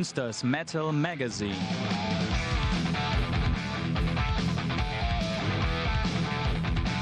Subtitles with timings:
[0.00, 1.54] Münsters Metal Magazine.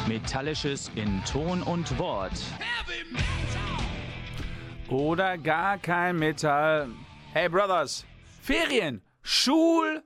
[0.08, 2.32] Metallisches in Ton und Wort.
[4.88, 6.88] Oder gar kein Metall.
[7.32, 8.04] Hey Brothers,
[8.42, 10.02] Ferien, Schul,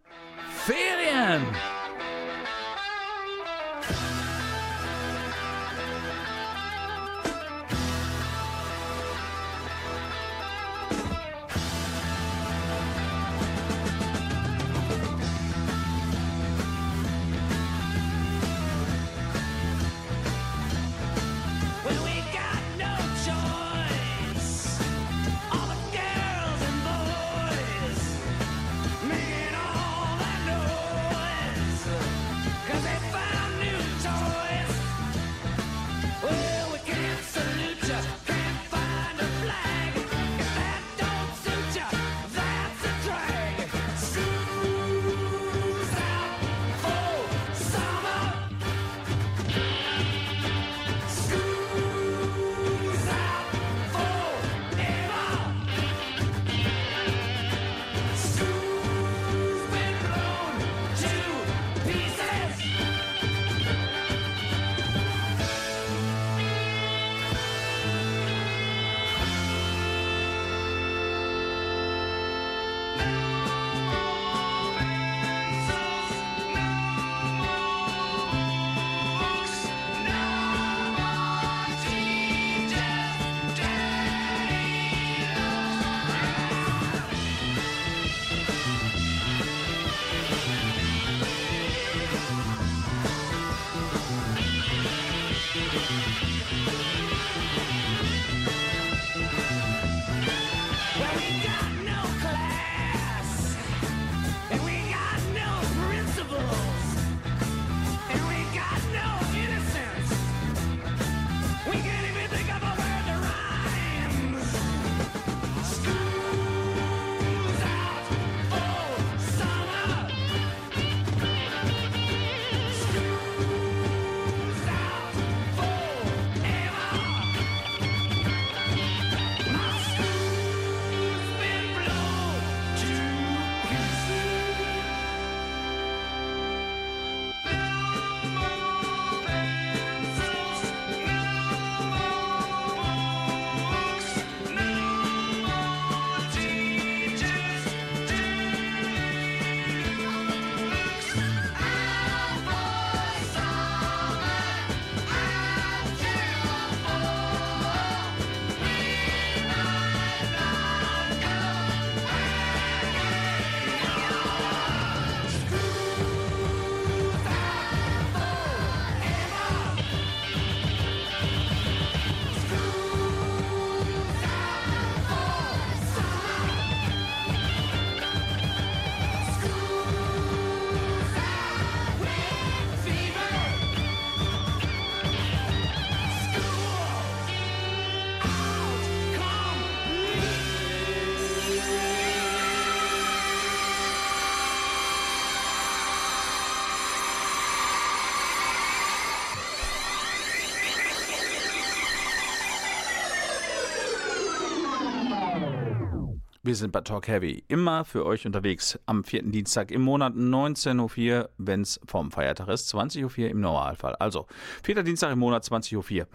[206.44, 207.44] Wir sind bei Talk Heavy.
[207.46, 208.76] Immer für euch unterwegs.
[208.86, 212.74] Am vierten Dienstag im Monat 19.04 Uhr, wenn es vom Feiertag ist.
[212.74, 213.94] 20.04 Uhr im Normalfall.
[213.94, 214.26] Also,
[214.64, 216.08] vierter Dienstag im Monat, 20.04 Uhr.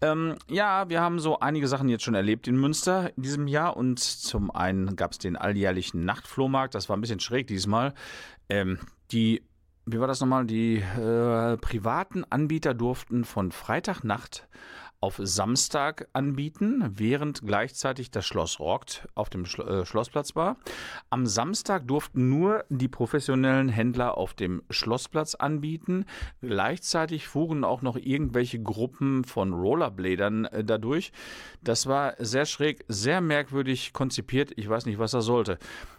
[0.00, 3.76] Ähm, ja, wir haben so einige Sachen jetzt schon erlebt in Münster in diesem Jahr.
[3.76, 6.76] Und zum einen gab es den alljährlichen Nachtflohmarkt.
[6.76, 7.94] Das war ein bisschen schräg diesmal.
[8.48, 8.78] Ähm,
[9.10, 9.42] die
[9.86, 10.46] wie war das nochmal?
[10.46, 14.48] Die äh, privaten Anbieter durften von Freitagnacht
[15.04, 20.56] auf Samstag anbieten, während gleichzeitig das Schloss rockt auf dem Schlo äh, Schlossplatz war.
[21.10, 26.06] Am Samstag durften nur die professionellen Händler auf dem Schlossplatz anbieten.
[26.40, 31.12] Gleichzeitig fuhren auch noch irgendwelche Gruppen von Rollerbladern äh, dadurch.
[31.60, 34.52] Das war sehr schräg, sehr merkwürdig konzipiert.
[34.56, 35.58] Ich weiß nicht, was er sollte.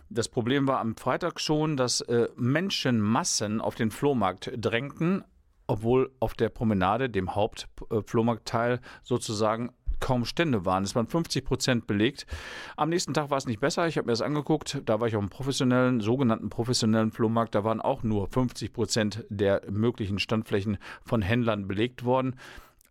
[0.10, 5.24] Das Problem war am Freitag schon, dass äh, Menschenmassen auf den Flohmarkt drängten,
[5.68, 10.84] obwohl auf der Promenade, dem Hauptflohmarktteil sozusagen kaum Stände waren.
[10.84, 12.26] Es waren 50 Prozent belegt.
[12.76, 13.88] Am nächsten Tag war es nicht besser.
[13.88, 14.82] Ich habe mir das angeguckt.
[14.86, 17.56] Da war ich auf einem professionellen, sogenannten professionellen Flohmarkt.
[17.56, 22.36] Da waren auch nur 50 Prozent der möglichen Standflächen von Händlern belegt worden.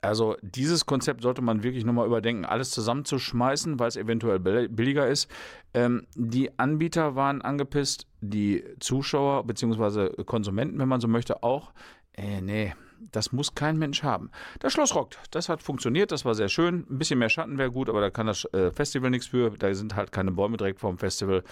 [0.01, 5.09] Also dieses Konzept sollte man wirklich nochmal überdenken, alles zusammenzuschmeißen, weil es eventuell bill- billiger
[5.09, 5.31] ist.
[5.73, 10.25] Ähm, die Anbieter waren angepisst, die Zuschauer bzw.
[10.25, 11.73] Konsumenten, wenn man so möchte, auch.
[12.17, 12.75] Äh, nee,
[13.13, 14.31] das muss kein Mensch haben.
[14.61, 16.87] Das Schloss rockt, das hat funktioniert, das war sehr schön.
[16.89, 19.51] Ein bisschen mehr Schatten wäre gut, aber da kann das äh, Festival nichts für.
[19.51, 21.43] Da sind halt keine Bäume direkt vorm Festival.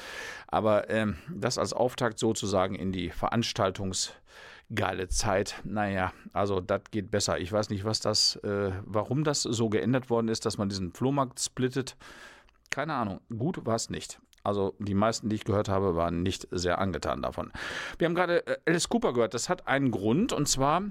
[0.47, 4.13] Aber ähm, das als Auftakt sozusagen in die Veranstaltungs-
[4.75, 5.57] geile Zeit.
[5.65, 7.39] Naja, also das geht besser.
[7.39, 10.93] Ich weiß nicht, was das, äh, warum das so geändert worden ist, dass man diesen
[10.93, 11.97] Flohmarkt splittet.
[12.71, 13.21] Keine Ahnung.
[13.37, 14.19] Gut war es nicht.
[14.45, 17.53] Also die meisten, die ich gehört habe, waren nicht sehr angetan davon.
[17.99, 19.35] Wir haben gerade äh, Alice Cooper gehört.
[19.35, 20.83] Das hat einen Grund und zwar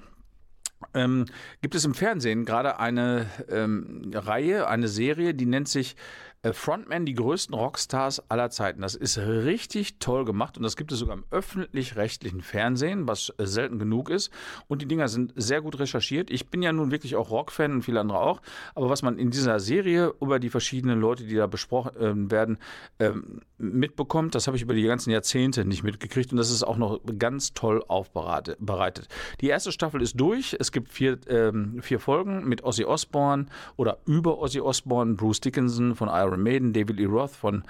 [0.93, 1.25] ähm,
[1.61, 5.95] gibt es im Fernsehen gerade eine ähm, Reihe, eine Serie, die nennt sich
[6.43, 8.81] Frontman, die größten Rockstars aller Zeiten.
[8.81, 13.45] Das ist richtig toll gemacht und das gibt es sogar im öffentlich-rechtlichen Fernsehen, was äh,
[13.45, 14.31] selten genug ist.
[14.67, 16.31] Und die Dinger sind sehr gut recherchiert.
[16.31, 18.41] Ich bin ja nun wirklich auch Rockfan und viele andere auch.
[18.73, 21.95] Aber was man in dieser Serie über die verschiedenen Leute, die da besprochen
[22.27, 22.57] äh, werden,
[22.97, 26.77] ähm, mitbekommt, das habe ich über die ganzen Jahrzehnte nicht mitgekriegt und das ist auch
[26.77, 28.57] noch ganz toll aufbereitet.
[28.59, 29.09] bereitet.
[29.41, 30.57] Die erste Staffel ist durch.
[30.59, 33.45] Es gibt vier, ähm, vier Folgen mit Ozzy Osbourne
[33.77, 37.63] oder über Ozzy Osbourne, Bruce Dickinson von Iron Maiden, David Lee Roth von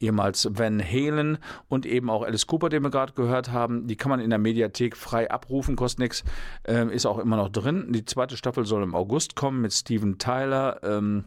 [0.00, 3.86] ehemals Van Halen und eben auch Alice Cooper, den wir gerade gehört haben.
[3.86, 6.24] Die kann man in der Mediathek frei abrufen, kostet nichts,
[6.66, 7.92] ähm, ist auch immer noch drin.
[7.92, 10.80] Die zweite Staffel soll im August kommen mit Steven Tyler.
[10.82, 11.24] Ähm,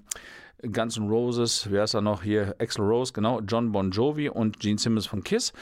[0.61, 2.55] Guns N' Roses, wer ist da noch hier?
[2.59, 5.53] Axl Rose, genau, John Bon Jovi und Gene Simmons von Kiss.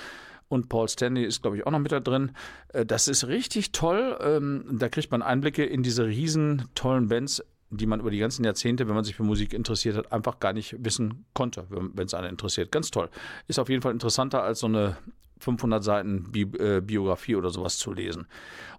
[0.50, 2.32] Und Paul Stanley ist, glaube ich, auch noch mit da drin.
[2.70, 4.18] Äh, Das ist richtig toll.
[4.22, 8.44] Ähm, Da kriegt man Einblicke in diese riesen tollen Bands, die man über die ganzen
[8.44, 12.14] Jahrzehnte, wenn man sich für Musik interessiert hat, einfach gar nicht wissen konnte, wenn es
[12.14, 12.72] einen interessiert.
[12.72, 13.10] Ganz toll.
[13.48, 14.98] Ist auf jeden Fall interessanter als so eine
[15.40, 18.28] 500 Seiten Bi äh, Biografie oder sowas zu lesen.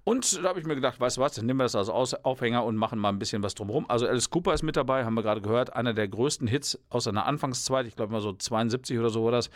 [0.05, 2.15] Und da habe ich mir gedacht, weißt du was, dann nehmen wir das als Aus
[2.15, 3.89] Aufhänger und machen mal ein bisschen was drumherum.
[3.89, 7.05] Also Alice Cooper ist mit dabei, haben wir gerade gehört, einer der größten Hits aus
[7.05, 9.51] seiner Anfangszeit, ich glaube mal so 72 oder so war das,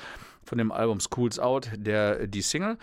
[0.44, 2.76] von dem Album Schools Out, der, die Single.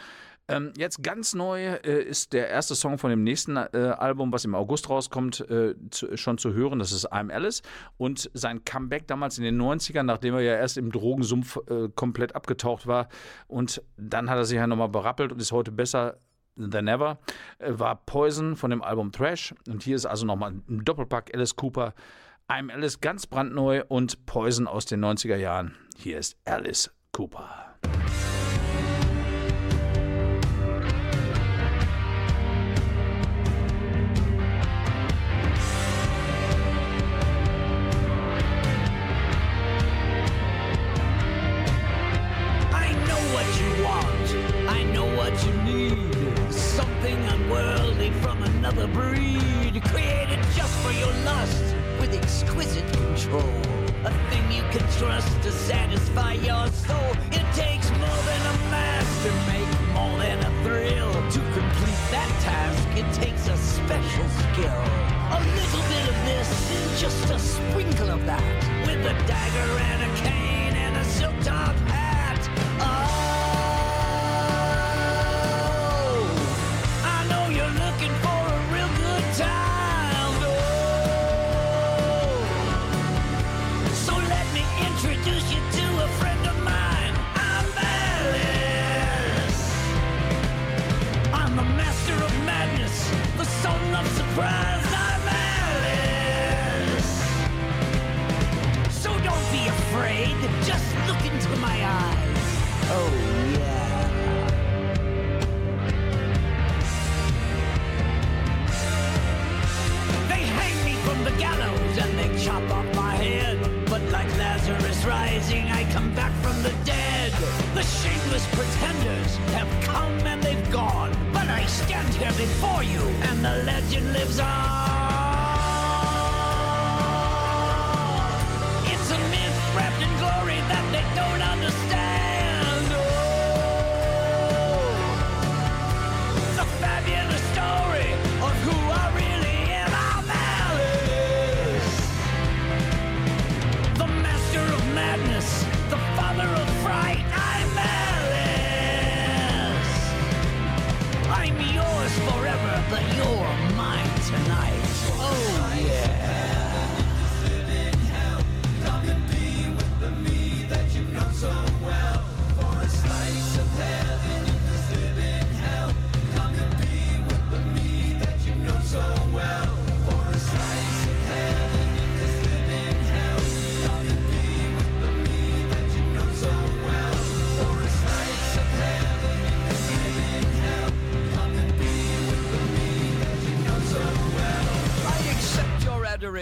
[0.50, 4.46] Ähm, jetzt ganz neu äh, ist der erste Song von dem nächsten äh, Album, was
[4.46, 6.80] im August rauskommt, äh, zu, schon zu hören.
[6.80, 7.62] Das ist I'm Alice.
[7.98, 12.36] Und sein Comeback damals in den 90ern, nachdem er ja erst im Drogensumpf äh, komplett
[12.36, 13.10] abgetaucht war.
[13.48, 16.18] Und dann hat er sich ja nochmal berappelt und ist heute besser
[16.58, 17.20] than ever.
[17.60, 19.54] Äh, war Poison von dem Album Thrash.
[19.68, 21.94] Und hier ist also nochmal ein Doppelpack Alice Cooper.
[22.50, 25.76] I'm Alice ganz brandneu und Poison aus den 90er Jahren.
[25.96, 27.69] Hier ist Alice Cooper.
[54.72, 57.12] Can trust to satisfy your soul.
[57.32, 61.12] It takes more than a master make, more than a thrill.
[61.12, 64.82] To complete that task, it takes a special skill.
[65.38, 68.44] A little bit of this, and just a sprinkle of that.
[68.86, 71.89] With a dagger and a cane and a silk top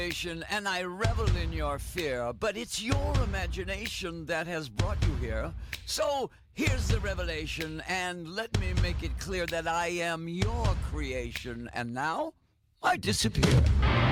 [0.07, 2.31] imagination, and I revel in your fear.
[2.31, 5.53] But it's your imagination that has brought you here.
[5.85, 11.69] So here's the revelation, and let me make it clear that I am your creation,
[11.73, 12.33] and now
[12.81, 14.06] I disappear.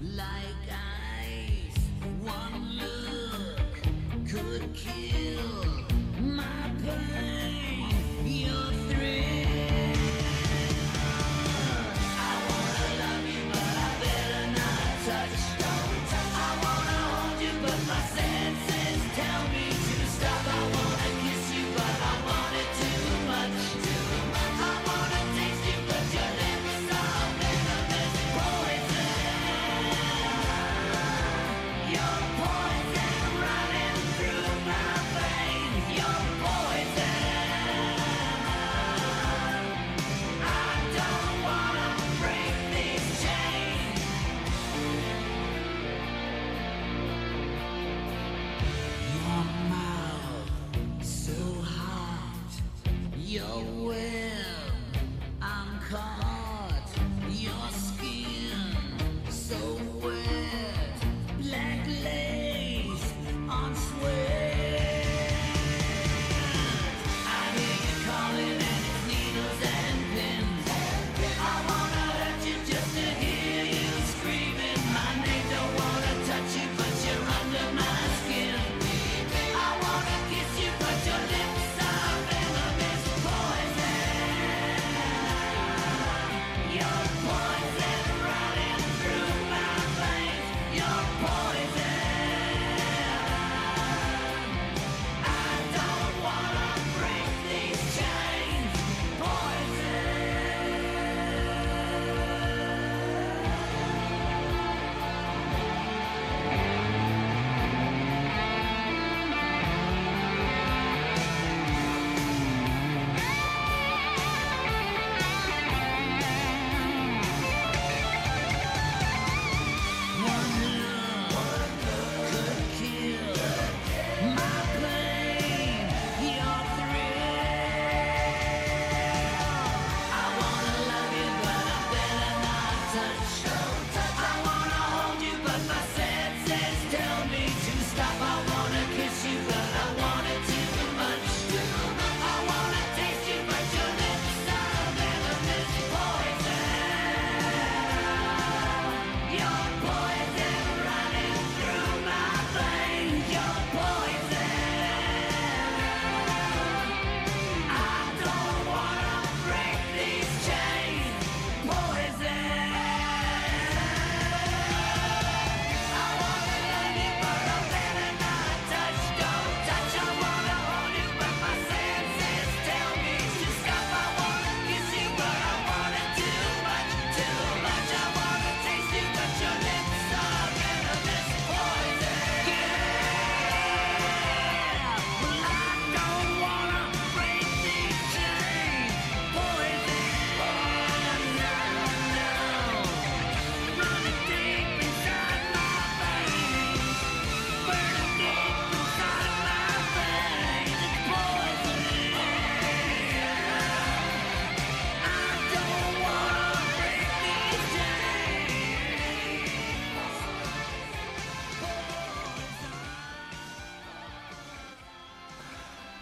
[0.00, 1.78] like ice.
[2.22, 5.29] One look could kill.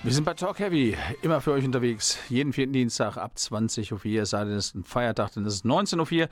[0.08, 2.18] Wir sind bei Talk Heavy, immer für euch unterwegs.
[2.30, 5.52] Jeden vierten Dienstag ab 20.04 Uhr, es sei denn, es ist ein Feiertag, dann ist
[5.52, 6.28] es 19.04 Uhr.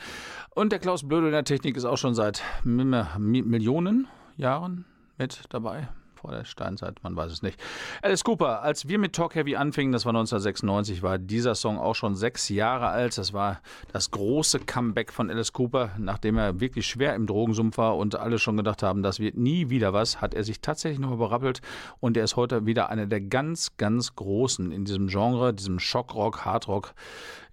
[0.54, 4.86] Und der Klaus Blöde in der Technik ist auch schon seit Millionen Jahren
[5.18, 5.88] mit dabei.
[6.26, 7.56] Vor der Steinzeit, man weiß es nicht.
[8.02, 11.94] Alice Cooper, als wir mit Talk Heavy anfingen, das war 1996, war dieser Song auch
[11.94, 13.16] schon sechs Jahre alt.
[13.16, 13.60] Das war
[13.92, 15.90] das große Comeback von Alice Cooper.
[15.98, 19.70] Nachdem er wirklich schwer im Drogensumpf war und alle schon gedacht haben, das wird nie
[19.70, 21.60] wieder was, hat er sich tatsächlich noch überrappelt
[22.00, 26.44] und er ist heute wieder einer der ganz, ganz Großen in diesem Genre, diesem Schockrock,
[26.44, 26.92] Hardrock,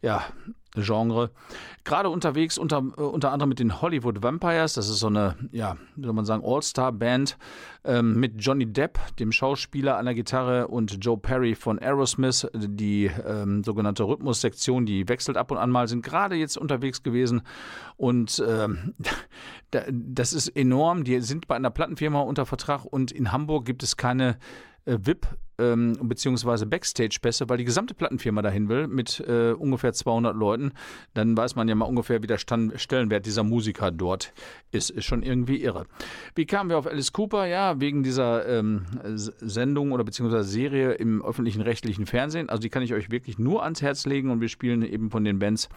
[0.04, 0.26] ja,
[0.76, 1.32] Genre.
[1.84, 4.74] Gerade unterwegs, unter, äh, unter anderem mit den Hollywood Vampires.
[4.74, 7.38] Das ist so eine, ja, wie soll man sagen, All-Star-Band
[7.84, 12.48] ähm, mit Johnny Depp, dem Schauspieler an der Gitarre, und Joe Perry von Aerosmith.
[12.54, 17.44] Die ähm, sogenannte Rhythmussektion, die wechselt ab und an mal, sind gerade jetzt unterwegs gewesen.
[17.96, 18.96] Und ähm,
[19.92, 21.04] das ist enorm.
[21.04, 24.38] Die sind bei einer Plattenfirma unter Vertrag und in Hamburg gibt es keine
[24.86, 25.28] äh, VIP
[25.60, 30.72] ähm, beziehungsweise Backstage-Pässe, weil die gesamte Plattenfirma dahin will mit äh, ungefähr 200 Leuten.
[31.14, 34.34] Dann weiß man ja mal ungefähr, wie der Stand Stellenwert dieser Musiker dort
[34.72, 34.90] ist.
[34.90, 35.86] Ist schon irgendwie irre.
[36.36, 37.46] Wie kamen wir auf Alice Cooper?
[37.46, 38.86] Ja, wegen dieser ähm,
[39.16, 42.50] Sendung oder beziehungsweise Serie im öffentlichen rechtlichen Fernsehen.
[42.50, 45.24] Also die kann ich euch wirklich nur ans Herz legen und wir spielen eben von
[45.24, 45.70] den Bands,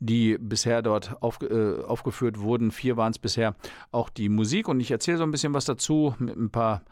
[0.00, 2.70] die bisher dort auf, äh, aufgeführt wurden.
[2.70, 3.54] Vier waren es bisher
[3.92, 6.82] auch die Musik und ich erzähle so ein bisschen was dazu mit ein paar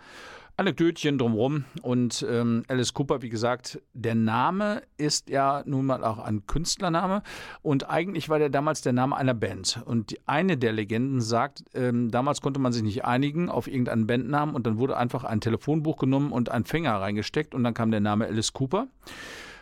[0.59, 1.64] Anekdötchen drumherum.
[1.83, 7.23] Und ähm, Alice Cooper, wie gesagt, der Name ist ja nun mal auch ein Künstlername.
[7.62, 9.81] Und eigentlich war der damals der Name einer Band.
[9.85, 14.09] Und die, eine der Legenden sagt, ähm, damals konnte man sich nicht einigen auf irgendeinen
[14.09, 14.55] Bandnamen.
[14.55, 17.55] Und dann wurde einfach ein Telefonbuch genommen und ein Fänger reingesteckt.
[17.55, 18.88] Und dann kam der Name Alice Cooper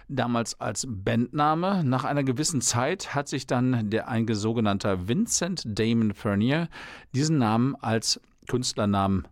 [0.09, 1.85] damals als Bandname.
[1.85, 6.69] Nach einer gewissen Zeit hat sich dann der ein sogenannter Vincent Damon Fernier
[7.15, 9.27] diesen Namen als Künstlernamen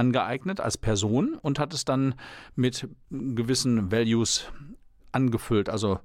[0.00, 2.14] angeeignet als Person und hat es dann
[2.56, 4.50] mit gewissen Values
[5.12, 5.68] angefüllt.
[5.68, 6.00] Also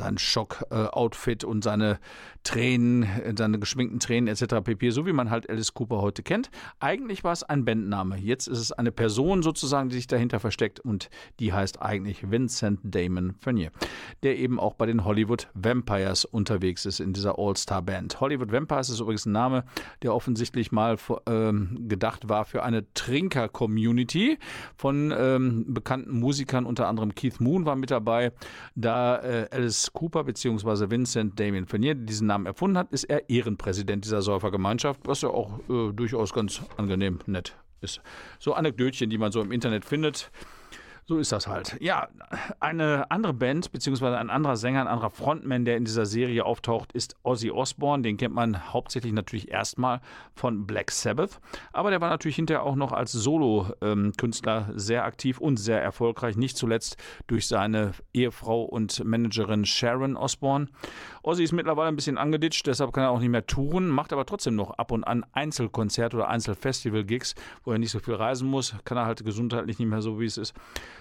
[0.00, 1.98] sein Schock-Outfit und seine
[2.42, 4.56] Tränen, seine geschminkten Tränen etc.
[4.64, 6.50] pp., so wie man halt Alice Cooper heute kennt.
[6.80, 8.16] Eigentlich war es ein Bandname.
[8.16, 12.80] Jetzt ist es eine Person sozusagen, die sich dahinter versteckt und die heißt eigentlich Vincent
[12.82, 13.70] Damon Fernier,
[14.22, 18.20] der eben auch bei den Hollywood Vampires unterwegs ist in dieser All-Star-Band.
[18.20, 19.64] Hollywood Vampires ist übrigens ein Name,
[20.02, 24.38] der offensichtlich mal ähm, gedacht war für eine Trinker-Community
[24.76, 28.32] von ähm, bekannten Musikern, unter anderem Keith Moon war mit dabei.
[28.74, 30.90] Da äh, Alice Cooper bzw.
[30.90, 35.58] Vincent Damien Fernier diesen Namen erfunden hat, ist er Ehrenpräsident dieser Säufergemeinschaft, was ja auch
[35.68, 38.00] äh, durchaus ganz angenehm nett ist.
[38.38, 40.30] So Anekdötchen, die man so im Internet findet.
[41.10, 41.76] So ist das halt.
[41.80, 42.06] Ja,
[42.60, 46.92] eine andere Band, beziehungsweise ein anderer Sänger, ein anderer Frontman, der in dieser Serie auftaucht,
[46.92, 48.04] ist Ozzy Osbourne.
[48.04, 50.02] Den kennt man hauptsächlich natürlich erstmal
[50.36, 51.40] von Black Sabbath.
[51.72, 56.36] Aber der war natürlich hinterher auch noch als Solo-Künstler sehr aktiv und sehr erfolgreich.
[56.36, 56.96] Nicht zuletzt
[57.26, 60.68] durch seine Ehefrau und Managerin Sharon Osbourne.
[61.24, 64.26] Ozzy ist mittlerweile ein bisschen angeditscht, deshalb kann er auch nicht mehr touren, macht aber
[64.26, 68.76] trotzdem noch ab und an Einzelkonzerte oder Einzelfestival-Gigs, wo er nicht so viel reisen muss.
[68.84, 70.54] Kann er halt gesundheitlich nicht mehr so, wie es ist.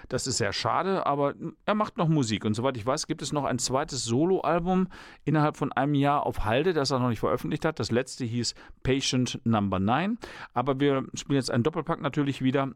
[0.10, 2.44] Das ist sehr schade, aber er macht noch Musik.
[2.44, 4.88] Und soweit ich weiß, gibt es noch ein zweites Soloalbum
[5.24, 7.80] innerhalb von einem Jahr auf Halde, das er noch nicht veröffentlicht hat.
[7.80, 10.18] Das letzte hieß Patient Number 9.
[10.54, 12.72] Aber wir spielen jetzt einen Doppelpack natürlich wieder.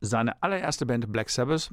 [0.00, 1.70] Seine allererste Band Black Sabbath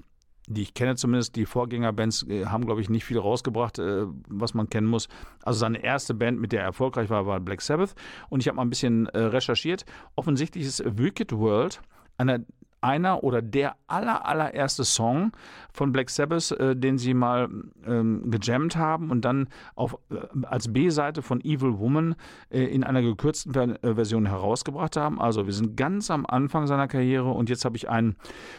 [0.47, 4.53] die ich kenne zumindest, die Vorgängerbands äh, haben, glaube ich, nicht viel rausgebracht, äh, was
[4.53, 5.09] man kennen muss.
[5.43, 7.95] Also seine erste Band, mit der er erfolgreich war, war Black Sabbath.
[8.29, 9.85] Und ich habe mal ein bisschen äh, recherchiert.
[10.15, 11.81] Offensichtlich ist Wicked World
[12.17, 12.39] einer
[12.81, 15.31] einer oder der aller, allererste Song
[15.71, 17.49] von Black Sabbath, äh, den sie mal
[17.85, 22.15] ähm, gejammt haben und dann auf, äh, als B-Seite von Evil Woman
[22.49, 25.19] äh, in einer gekürzten Ver äh, Version herausgebracht haben.
[25.19, 28.15] Also wir sind ganz am Anfang seiner Karriere und jetzt habe ich einen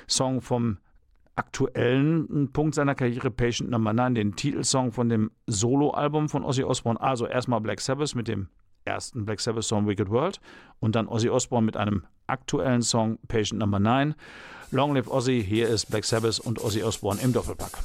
[0.07, 0.79] Song vom
[1.37, 7.01] aktuellen Punkt seiner Karriere, Patient Number 9, den Titelsong von dem Soloalbum von Ozzy Osbourne.
[7.01, 8.49] Also erstmal Black Sabbath mit dem
[8.89, 10.41] ersten Black Sabbath Song Wicked World
[10.81, 14.15] und dann Ozzy Osbourne mit einem aktuellen Song Patient Number 9.
[14.71, 17.79] Long Live Ozzy, hier ist Black Sabbath und Ozzy Osbourne im Doppelpack.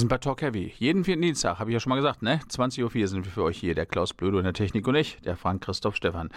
[0.00, 0.72] Sind bei Talk Heavy.
[0.78, 2.40] Jeden vierten Dienstag, habe ich ja schon mal gesagt, ne?
[2.48, 3.74] 20.04 Uhr sind wir für euch hier.
[3.74, 6.30] Der Klaus Blödo in der Technik und ich, der Frank Christoph Stefan.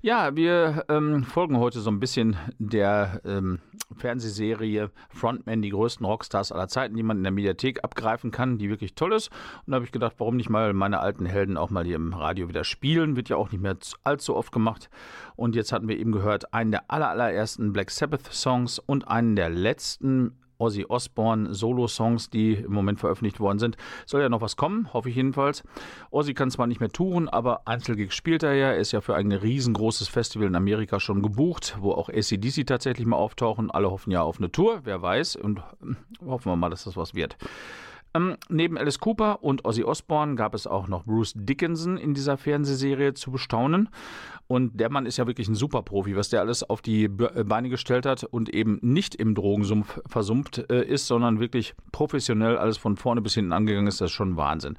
[0.00, 3.58] Ja, wir ähm, folgen heute so ein bisschen der ähm,
[3.94, 8.70] Fernsehserie Frontman, die größten Rockstars aller Zeiten, die man in der Mediathek abgreifen kann, die
[8.70, 9.28] wirklich toll ist.
[9.66, 12.14] Und da habe ich gedacht, warum nicht mal meine alten Helden auch mal hier im
[12.14, 13.14] Radio wieder spielen?
[13.14, 14.88] Wird ja auch nicht mehr allzu oft gemacht.
[15.36, 19.50] Und jetzt hatten wir eben gehört, einen der aller, allerersten Black Sabbath-Songs und einen der
[19.50, 23.76] letzten Ozzy Osbourne Solo-Songs, die im Moment veröffentlicht worden sind.
[24.06, 25.64] Soll ja noch was kommen, hoffe ich jedenfalls.
[26.10, 28.68] Ozzy kann zwar nicht mehr touren, aber Einzelgigs spielt er ja.
[28.68, 33.06] Er ist ja für ein riesengroßes Festival in Amerika schon gebucht, wo auch ACDC tatsächlich
[33.06, 33.70] mal auftauchen.
[33.72, 35.36] Alle hoffen ja auf eine Tour, wer weiß.
[35.36, 37.36] Und hm, hoffen wir mal, dass das was wird.
[38.14, 42.36] Ähm, neben Alice Cooper und Ozzy Osbourne gab es auch noch Bruce Dickinson in dieser
[42.36, 43.88] Fernsehserie zu bestaunen.
[44.48, 47.70] Und der Mann ist ja wirklich ein Superprofi, was der alles auf die Be- Beine
[47.70, 52.96] gestellt hat und eben nicht im Drogensumpf versumpft äh, ist, sondern wirklich professionell alles von
[52.96, 54.00] vorne bis hinten angegangen ist.
[54.00, 54.76] Das ist schon Wahnsinn.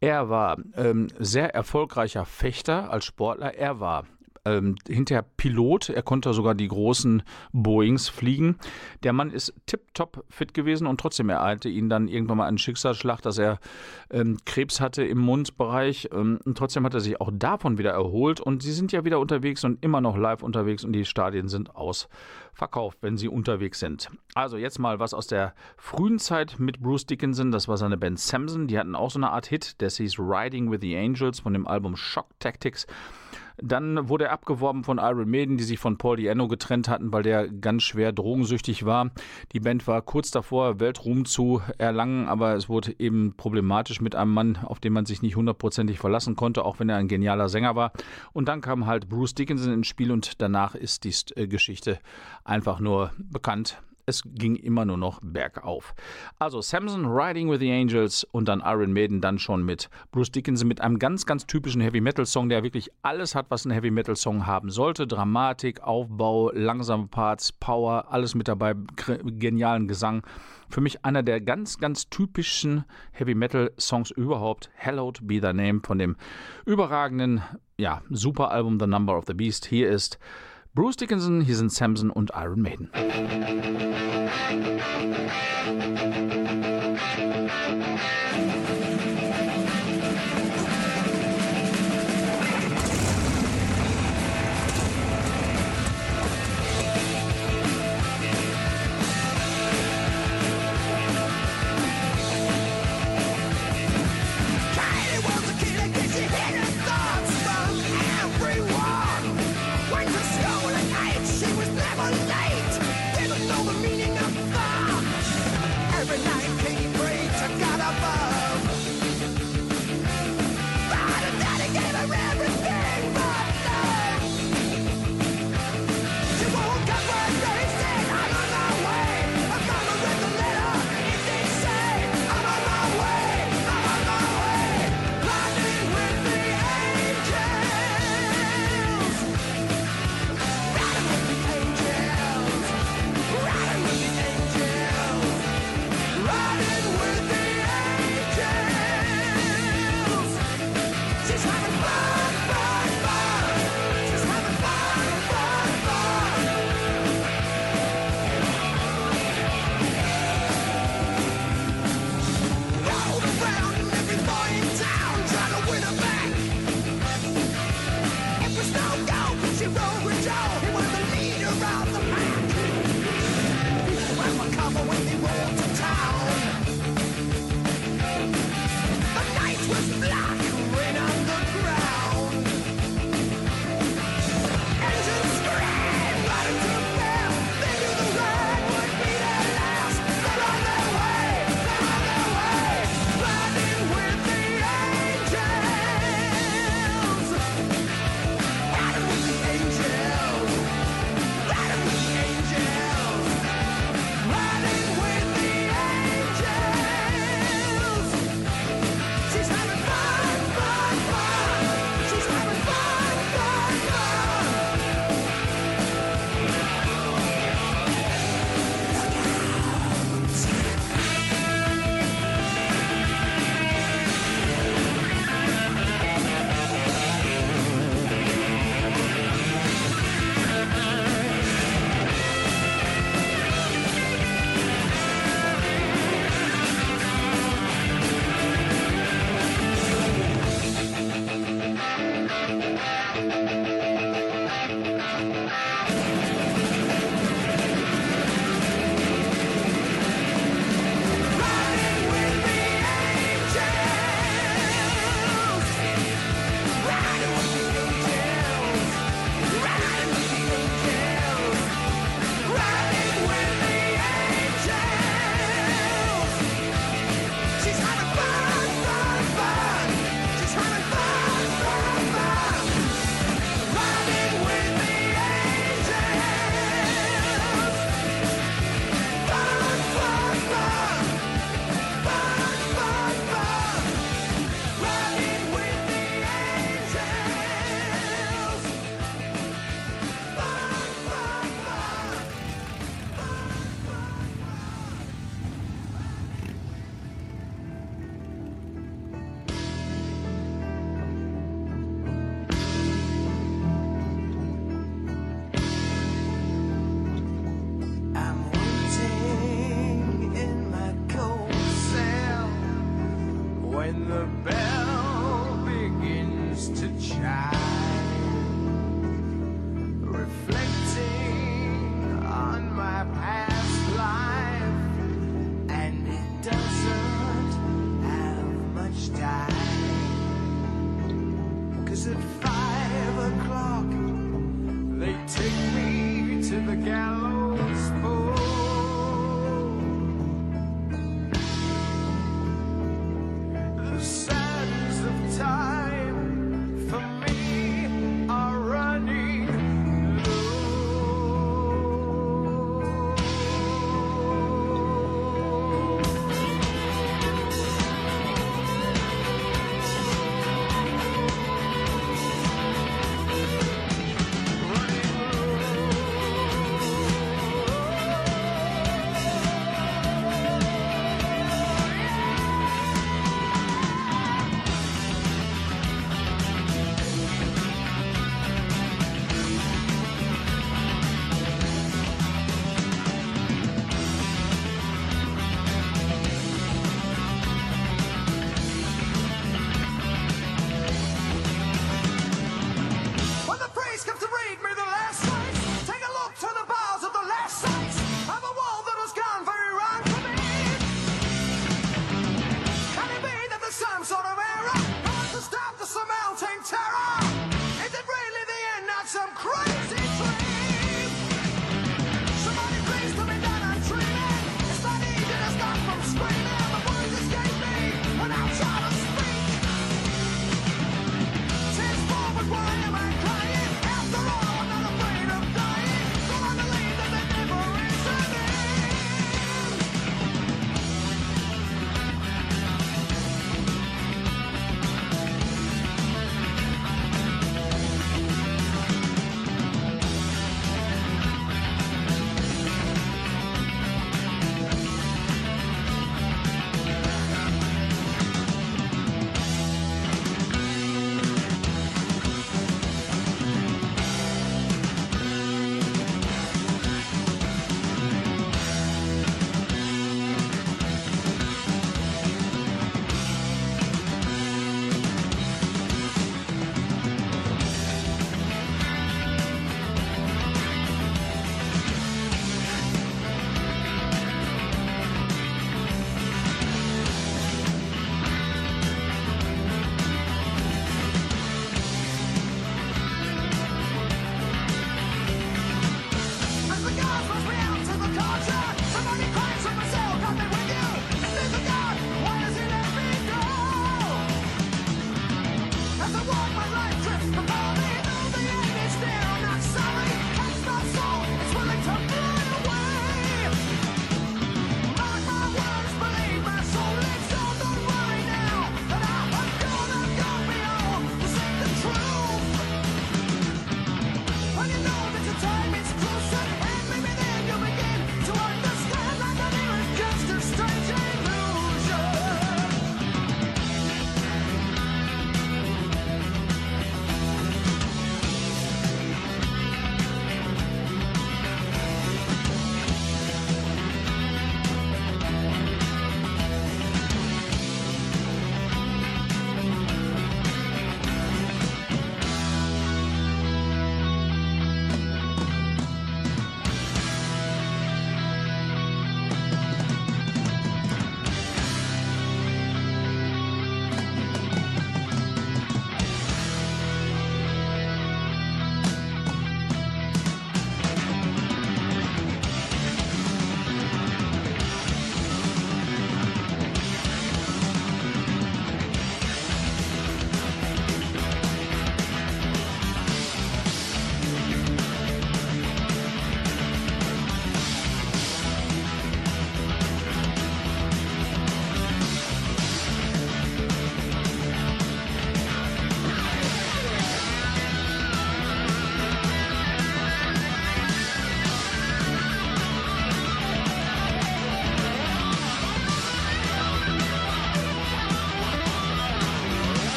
[0.00, 3.54] Er war ähm, sehr erfolgreicher Fechter als Sportler.
[3.54, 4.06] Er war
[4.44, 5.90] ähm, hinterher Pilot.
[5.90, 8.56] Er konnte sogar die großen Boeings fliegen.
[9.02, 13.20] Der Mann ist tipptopp fit gewesen und trotzdem ereilte ihn dann irgendwann mal ein Schicksalsschlag,
[13.22, 13.58] dass er
[14.10, 16.08] ähm, Krebs hatte im Mundbereich.
[16.12, 18.40] Ähm, und trotzdem hat er sich auch davon wieder erholt.
[18.40, 21.76] Und sie sind ja wieder unterwegs und immer noch live unterwegs und die Stadien sind
[21.76, 24.10] ausverkauft, wenn sie unterwegs sind.
[24.34, 27.52] Also jetzt mal was aus der frühen Zeit mit Bruce Dickinson.
[27.52, 28.66] Das war seine Band Samson.
[28.66, 31.66] Die hatten auch so eine Art Hit, der hieß Riding with the Angels von dem
[31.66, 32.86] Album Shock Tactics.
[33.64, 37.22] Dann wurde er abgeworben von Iron Maiden, die sich von Paul Diano getrennt hatten, weil
[37.22, 39.10] der ganz schwer drogensüchtig war.
[39.52, 44.34] Die Band war kurz davor, Weltruhm zu erlangen, aber es wurde eben problematisch mit einem
[44.34, 47.76] Mann, auf den man sich nicht hundertprozentig verlassen konnte, auch wenn er ein genialer Sänger
[47.76, 47.92] war.
[48.32, 52.00] Und dann kam halt Bruce Dickinson ins Spiel und danach ist die äh, Geschichte
[52.44, 53.80] einfach nur bekannt.
[54.04, 55.94] Es ging immer nur noch bergauf.
[56.40, 60.66] Also Samson Riding with the Angels und dann Iron Maiden dann schon mit Bruce Dickinson
[60.66, 63.92] mit einem ganz, ganz typischen Heavy Metal Song, der wirklich alles hat, was ein Heavy
[63.92, 65.06] Metal Song haben sollte.
[65.06, 68.74] Dramatik, Aufbau, langsame Parts, Power, alles mit dabei,
[69.24, 70.22] genialen Gesang.
[70.68, 74.70] Für mich einer der ganz, ganz typischen Heavy Metal Songs überhaupt.
[74.76, 76.16] Hallowed Be Thy Name von dem
[76.66, 77.42] überragenden,
[77.78, 79.66] ja, super Album The Number of the Beast.
[79.66, 80.18] Hier ist
[80.74, 82.90] Bruce Dickinson, hier sind Samson und Iron Maiden.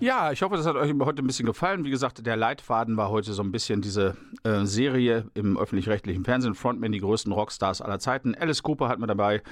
[0.00, 1.84] Ja, ich hoffe, das hat euch heute ein bisschen gefallen.
[1.84, 6.54] Wie gesagt, der Leitfaden war heute so ein bisschen diese äh, Serie im öffentlich-rechtlichen Fernsehen.
[6.54, 8.34] Frontman, die größten Rockstars aller Zeiten.
[8.34, 9.42] Alice Cooper hat mir dabei.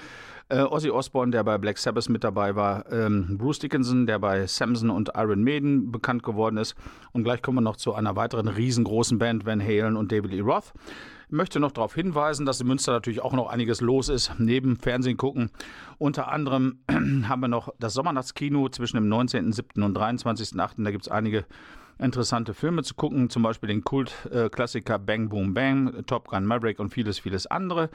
[0.49, 2.91] Äh, Ozzy Osbourne, der bei Black Sabbath mit dabei war.
[2.91, 6.75] Ähm, Bruce Dickinson, der bei Samson und Iron Maiden bekannt geworden ist.
[7.13, 10.41] Und gleich kommen wir noch zu einer weiteren riesengroßen Band, Van Halen und David Lee
[10.41, 10.73] Roth.
[11.29, 14.77] Ich möchte noch darauf hinweisen, dass in Münster natürlich auch noch einiges los ist, neben
[14.77, 15.51] Fernsehen gucken.
[15.99, 16.79] Unter anderem
[17.29, 19.85] haben wir noch das Sommernachtskino zwischen dem 19.07.
[19.85, 20.83] und 23.08.
[20.83, 21.45] Da gibt es einige
[21.99, 26.95] interessante Filme zu gucken, zum Beispiel den Kultklassiker Bang Boom Bang, Top Gun Maverick und
[26.95, 27.91] vieles, vieles andere.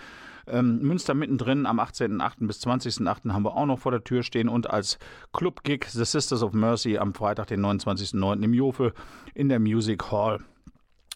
[0.45, 2.45] Ähm, Münster mittendrin am 18.08.
[2.45, 3.31] bis 20.08.
[3.31, 4.99] haben wir auch noch vor der Tür stehen und als
[5.31, 8.43] Club-Gig The Sisters of Mercy am Freitag, den 29.09.
[8.43, 8.93] im Jofe
[9.33, 10.39] in der Music Hall.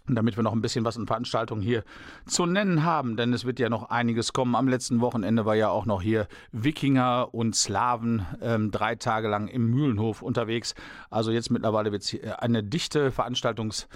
[0.07, 1.83] Damit wir noch ein bisschen was an Veranstaltungen hier
[2.25, 4.55] zu nennen haben, denn es wird ja noch einiges kommen.
[4.55, 9.47] Am letzten Wochenende war ja auch noch hier Wikinger und Slaven ähm, drei Tage lang
[9.47, 10.75] im Mühlenhof unterwegs.
[11.09, 13.87] Also jetzt mittlerweile wird es eine dichte Veranstaltungs-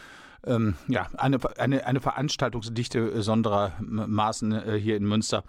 [0.46, 5.44] ähm, ja, eine, eine, eine Veranstaltungsdichte sonderer Maßen äh, hier in Münster.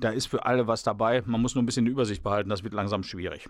[0.00, 1.22] Da ist für alle was dabei.
[1.26, 2.50] Man muss nur ein bisschen die Übersicht behalten.
[2.50, 3.48] Das wird langsam schwierig.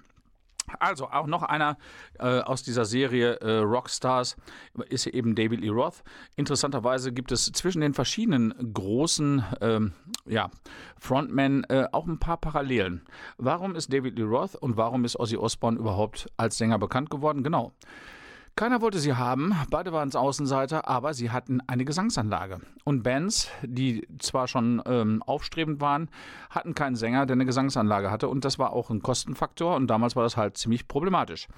[0.79, 1.77] Also auch noch einer
[2.19, 4.37] äh, aus dieser Serie äh, Rockstars
[4.89, 6.03] ist eben David Lee Roth.
[6.37, 9.93] Interessanterweise gibt es zwischen den verschiedenen großen ähm,
[10.27, 10.51] ja,
[10.99, 13.03] Frontmen äh, auch ein paar Parallelen.
[13.39, 17.43] Warum ist David Lee Roth und warum ist Ozzy Osbourne überhaupt als Sänger bekannt geworden?
[17.43, 17.73] Genau.
[18.59, 22.61] Keiner wollte sie haben, beide waren Außenseiter, aber sie hatten eine Gesangsanlage.
[22.85, 26.09] Und Bands, die zwar schon ähm, aufstrebend waren,
[26.49, 28.31] hatten keinen Sänger, der eine Gesangsanlage hatte.
[28.31, 31.49] Und das war auch ein Kostenfaktor und damals war das halt ziemlich problematisch.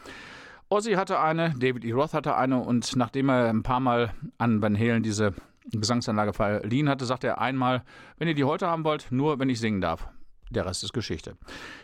[0.70, 1.92] Ozzy hatte eine, David E.
[1.92, 5.34] Roth hatte eine und nachdem er ein paar Mal an Van Halen diese
[5.70, 7.84] Gesangsanlage verliehen hatte, sagte er einmal,
[8.18, 10.08] wenn ihr die heute haben wollt, nur wenn ich singen darf.
[10.50, 11.36] Der Rest ist Geschichte.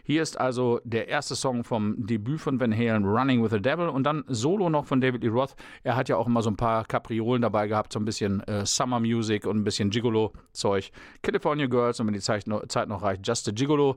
[0.05, 3.89] Hier ist also der erste Song vom Debüt von Van Halen, Running with the Devil,
[3.89, 5.55] und dann Solo noch von David Lee Roth.
[5.83, 8.65] Er hat ja auch immer so ein paar Kapriolen dabei gehabt, so ein bisschen äh,
[8.65, 10.91] Summer Music und ein bisschen Gigolo-Zeug.
[11.23, 13.97] California Girls und wenn die Zeit noch, Zeit noch reicht, Just a Gigolo.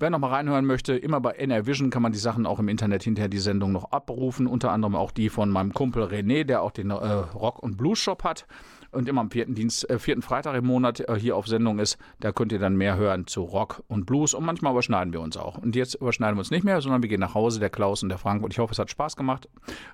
[0.00, 2.68] Wer noch mal reinhören möchte, immer bei NR Vision kann man die Sachen auch im
[2.68, 4.46] Internet hinterher die Sendung noch abrufen.
[4.46, 8.22] Unter anderem auch die von meinem Kumpel René, der auch den äh, Rock- und Blues-Shop
[8.22, 8.46] hat
[8.92, 11.98] und immer am vierten, Dienst, äh, vierten Freitag im Monat äh, hier auf Sendung ist.
[12.20, 15.36] Da könnt ihr dann mehr hören zu Rock und Blues und manchmal überschneiden wir uns
[15.36, 15.58] auch.
[15.58, 18.08] Und jetzt überschneiden wir uns nicht mehr, sondern wir gehen nach Hause, der Klaus und
[18.08, 18.42] der Frank.
[18.42, 19.48] Und ich hoffe, es hat Spaß gemacht.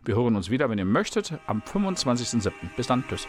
[0.04, 2.52] Wir hören uns wieder, wenn ihr möchtet, am 25.07.
[2.76, 3.26] Bis dann, tschüss.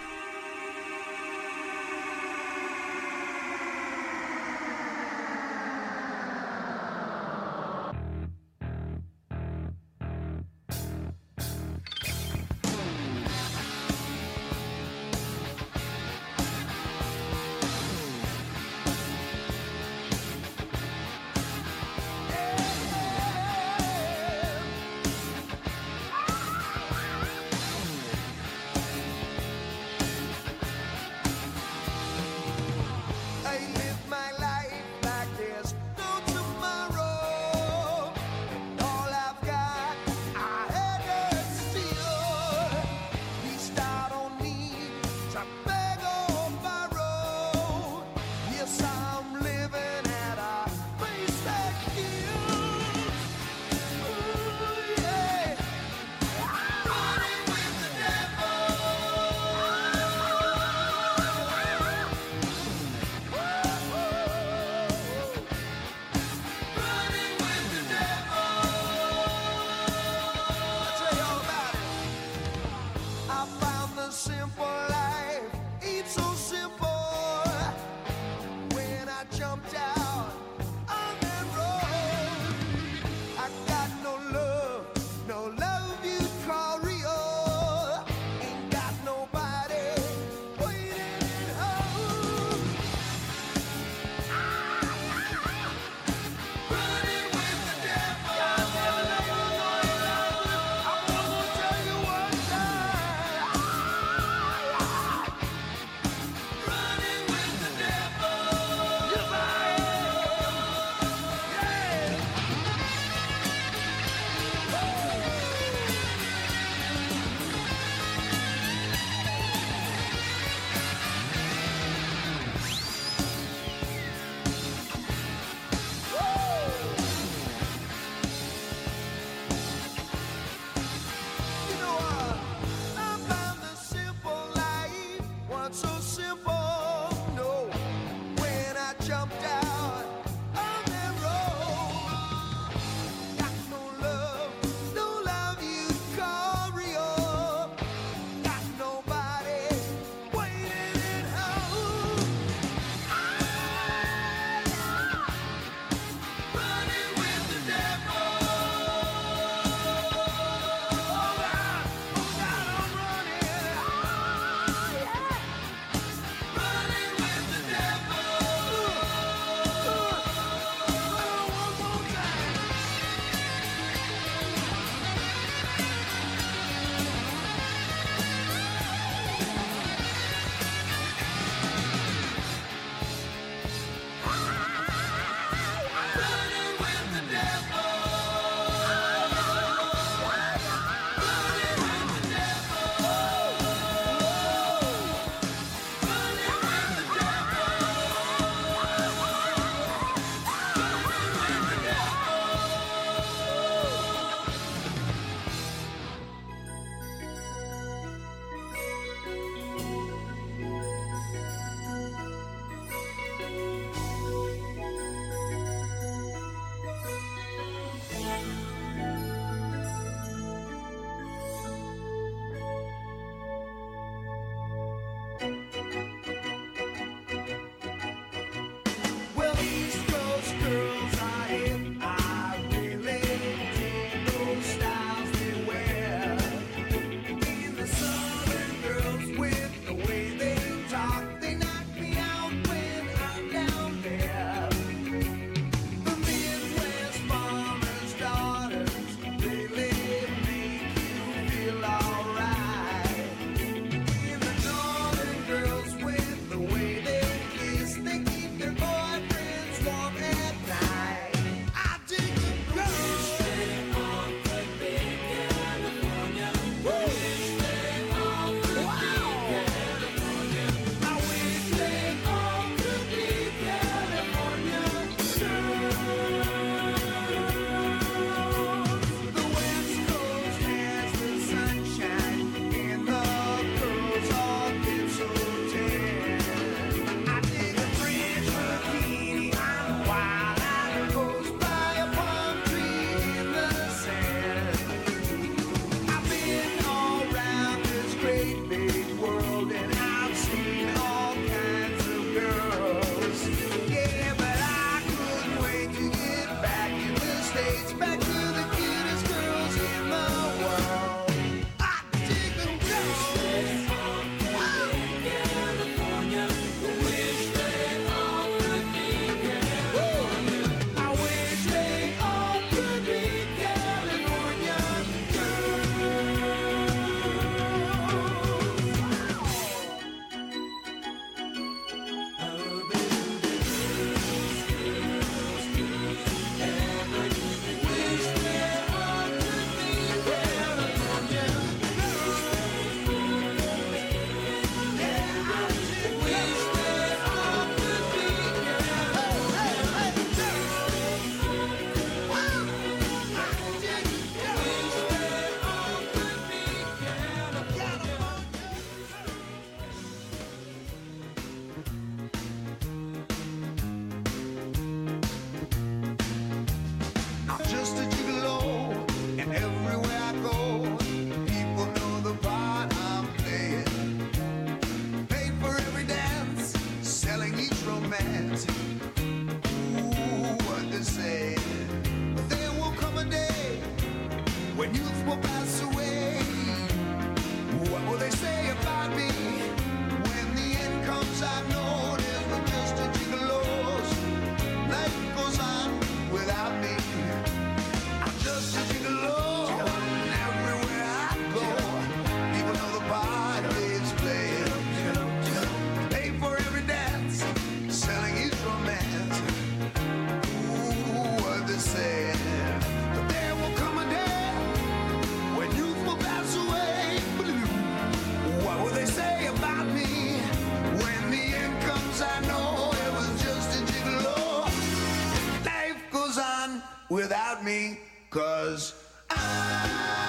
[427.16, 427.97] Without me,
[428.30, 428.93] cause
[429.30, 430.24] I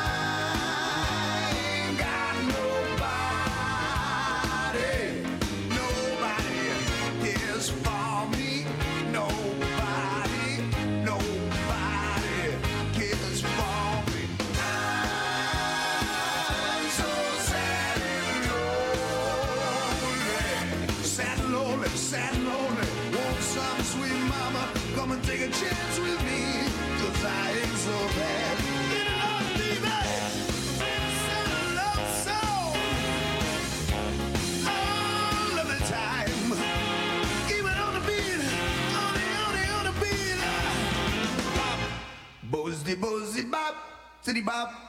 [42.97, 43.75] boozy, bop,
[44.23, 44.86] city bop.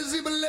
[0.00, 0.39] is invisible